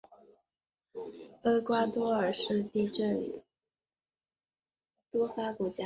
[1.43, 3.39] 厄瓜多尔是地震
[5.11, 5.79] 多发国家。